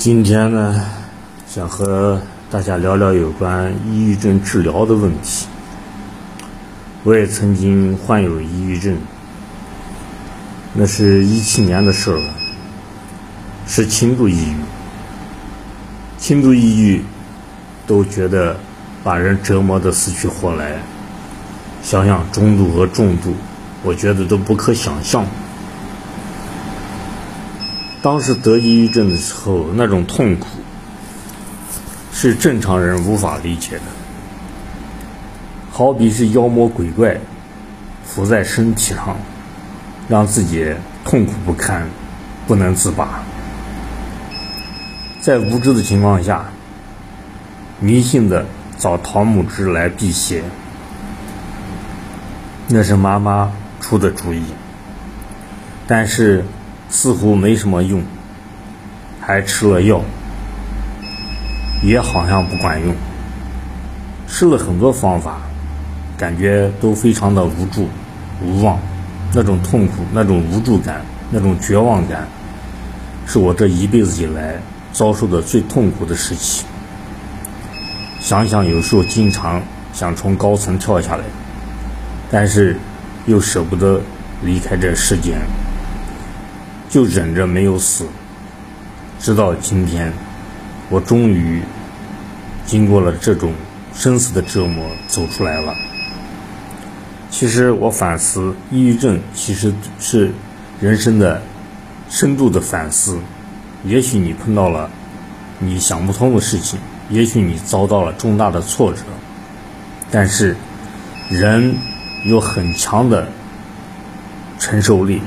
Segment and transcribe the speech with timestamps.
[0.00, 0.82] 今天呢，
[1.46, 5.46] 想和大家聊聊有关抑郁症治疗的问题。
[7.04, 8.96] 我也曾经患有抑郁症，
[10.72, 12.30] 那是一七年的事儿了，
[13.66, 14.56] 是轻度抑郁。
[16.16, 17.04] 轻度抑郁
[17.86, 18.58] 都觉得
[19.04, 20.80] 把人折磨的死去活来，
[21.82, 23.34] 想想中度和重度，
[23.82, 25.26] 我觉得都不可想象。
[28.02, 30.46] 当时得抑郁症的时候，那种痛苦
[32.14, 33.82] 是正常人无法理解的，
[35.70, 37.20] 好比是妖魔鬼怪
[38.06, 39.18] 附在身体上，
[40.08, 41.88] 让自己痛苦不堪，
[42.46, 43.22] 不能自拔。
[45.20, 46.46] 在无知的情况下，
[47.80, 48.46] 迷信的
[48.78, 50.42] 找桃木枝来辟邪，
[52.66, 54.42] 那是妈妈出的主意，
[55.86, 56.46] 但是。
[56.90, 58.02] 似乎没什么用，
[59.20, 60.02] 还吃了药，
[61.82, 62.94] 也好像不管用。
[64.26, 65.38] 试了很多方法，
[66.18, 67.88] 感觉都非常的无助、
[68.42, 68.78] 无望。
[69.32, 72.26] 那种痛苦、那种无助感、那种绝望感，
[73.26, 74.56] 是我这一辈子以来
[74.92, 76.64] 遭受的最痛苦的时期。
[78.18, 79.62] 想想有时候经常
[79.92, 81.22] 想从高层跳下来，
[82.28, 82.76] 但是
[83.26, 84.00] 又舍不得
[84.42, 85.38] 离开这世间。
[86.90, 88.04] 就忍着没有死，
[89.20, 90.12] 直到今天，
[90.88, 91.62] 我终于
[92.66, 93.54] 经过了这种
[93.94, 95.72] 生死的折磨走出来了。
[97.30, 100.32] 其实我反思，抑郁症其实是
[100.80, 101.40] 人生的
[102.08, 103.20] 深度的反思。
[103.84, 104.90] 也许你碰到了
[105.60, 106.76] 你想不通的事情，
[107.08, 109.02] 也许你遭到了重大的挫折，
[110.10, 110.56] 但是
[111.28, 111.76] 人
[112.26, 113.28] 有很强的
[114.58, 115.22] 承受力。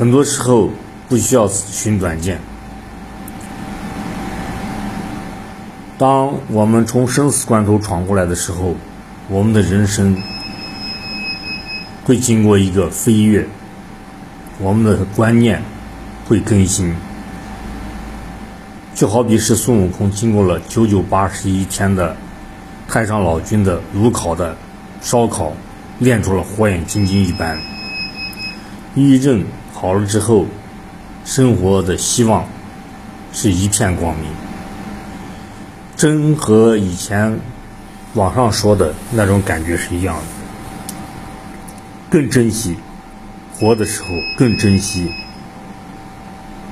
[0.00, 0.70] 很多时候
[1.10, 2.40] 不需要寻短见。
[5.98, 8.74] 当我们从生死关头闯过来的时候，
[9.28, 10.16] 我们的人生
[12.04, 13.46] 会经过一个飞跃，
[14.58, 15.62] 我们的观念
[16.26, 16.94] 会更新。
[18.94, 22.16] 就好比是孙悟空经过了九九八十一天的
[22.88, 24.56] 太上老君的炉烤的
[25.02, 25.52] 烧烤，
[25.98, 27.58] 练出了火眼金睛一般。
[28.94, 29.44] 抑郁症。
[29.80, 30.44] 好了之后，
[31.24, 32.46] 生活的希望
[33.32, 34.28] 是一片光明。
[35.96, 37.40] 真和以前
[38.12, 40.22] 网上说的那种感觉是一样的，
[42.10, 42.76] 更珍惜
[43.54, 45.14] 活的时候，更珍惜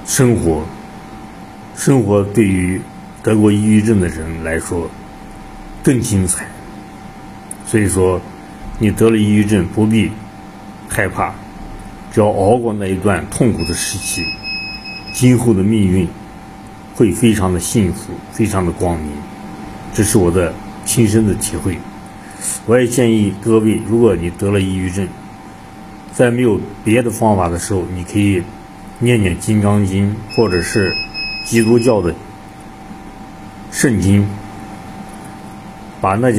[0.05, 0.67] 生活。
[1.75, 2.79] 生活对于
[3.23, 4.91] 得过抑郁症的人来说
[5.83, 6.47] 更精彩。
[7.67, 8.21] 所以说，
[8.79, 10.13] 你得了抑郁症不必
[10.91, 11.33] 害怕。
[12.19, 14.27] 要熬过那一段痛苦的时期，
[15.13, 16.09] 今后的命运
[16.97, 19.13] 会非常的幸福，非常的光明。
[19.95, 20.53] 这是我的
[20.85, 21.79] 亲身的体会。
[22.67, 25.07] 我也建议各位，如果你得了抑郁症，
[26.13, 28.43] 在没有别的方法的时候，你可以
[28.99, 30.93] 念念《金刚经》，或者是
[31.45, 32.13] 基督教的
[33.71, 34.29] 圣经，
[36.01, 36.33] 把那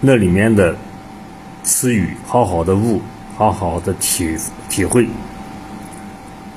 [0.00, 0.76] 那里面的
[1.62, 3.00] 词语好好的悟。
[3.36, 4.36] 好好的体
[4.68, 5.08] 体会，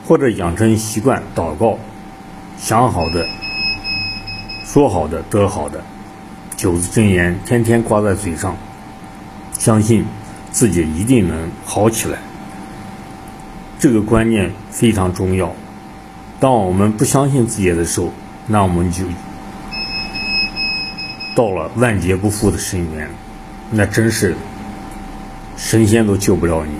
[0.07, 1.79] 或者养成习惯祷告，
[2.57, 3.27] 想好的、
[4.63, 5.83] 说好的、得好的
[6.55, 8.55] 九字真言，天天挂在嘴上，
[9.57, 10.05] 相信
[10.51, 12.19] 自己一定能好起来。
[13.79, 15.53] 这个观念非常重要。
[16.39, 18.13] 当我们不相信自己的时候，
[18.45, 19.03] 那我们就
[21.35, 23.09] 到了万劫不复的深渊，
[23.71, 24.35] 那真是。
[25.57, 26.72] 神仙都救不了你，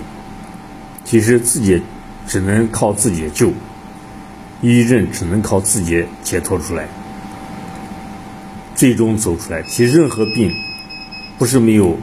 [1.04, 1.82] 其实自己
[2.26, 3.48] 只能靠自己救，
[4.62, 6.86] 抑郁症只能靠自己解脱出来，
[8.76, 9.62] 最终走出来。
[9.64, 10.52] 其实任何病
[11.38, 11.98] 不是没有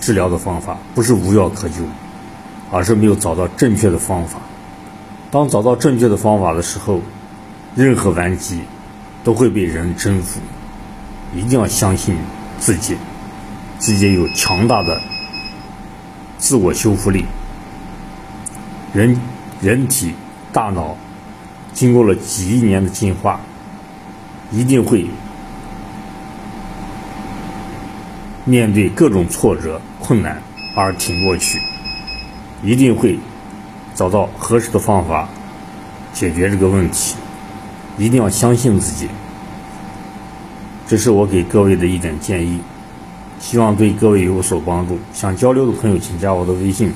[0.00, 1.76] 治疗的方法，不是无药可救，
[2.72, 4.40] 而是没有找到正确的方法。
[5.30, 7.02] 当找到正确的方法的时候，
[7.76, 8.60] 任何顽疾
[9.22, 10.40] 都会被人征服。
[11.34, 12.16] 一定要相信
[12.58, 12.96] 自己，
[13.78, 15.00] 自己有强大的。
[16.38, 17.24] 自我修复力，
[18.92, 19.18] 人
[19.60, 20.14] 人体
[20.52, 20.96] 大脑
[21.72, 23.40] 经过了几亿年的进化，
[24.50, 25.06] 一定会
[28.44, 30.40] 面对各种挫折困难
[30.74, 31.58] 而挺过去，
[32.62, 33.18] 一定会
[33.94, 35.28] 找到合适的方法
[36.12, 37.16] 解决这个问题。
[37.98, 39.08] 一定要相信自己，
[40.86, 42.60] 这是我给各位的一点建议。
[43.38, 44.98] 希望对各位有所帮助。
[45.12, 46.92] 想交流的朋友，请加我的微信：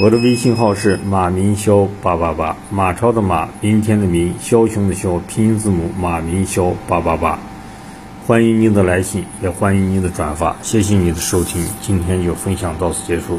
[0.00, 7.38] 我的微信号是马明霄八八八，马超的马，明天的明，枭雄的枭，拼音字母马明霄八八八。
[8.26, 10.56] 欢迎您的来信，也欢迎您的转发。
[10.62, 13.38] 谢谢你的收听，今天就分享到此结束。